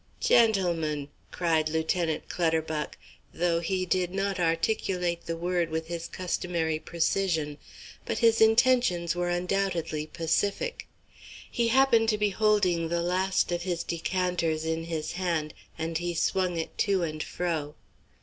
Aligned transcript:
"Gentlemen," 0.19 1.09
cried 1.29 1.69
Lieutenant 1.69 2.27
Clutterbuck, 2.27 2.97
though 3.35 3.59
he 3.59 3.85
did 3.85 4.09
not 4.11 4.39
articulate 4.39 5.27
the 5.27 5.37
word 5.37 5.69
with 5.69 5.89
his 5.89 6.07
customary 6.07 6.79
precision; 6.79 7.59
but 8.03 8.17
his 8.17 8.41
intentions 8.41 9.15
were 9.15 9.29
undoubtedly 9.29 10.07
pacific. 10.07 10.87
He 11.51 11.67
happened 11.67 12.09
to 12.09 12.17
be 12.17 12.29
holding 12.29 12.89
the 12.89 13.03
last 13.03 13.51
of 13.51 13.61
his 13.61 13.83
decanters 13.83 14.65
in 14.65 14.85
his 14.85 15.11
hand, 15.11 15.53
and 15.77 15.99
he 15.99 16.15
swung 16.15 16.57
it 16.57 16.79
to 16.79 17.03
and 17.03 17.21
fro. 17.21 17.75